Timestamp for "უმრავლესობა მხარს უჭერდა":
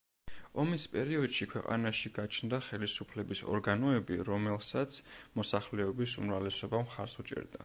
6.25-7.59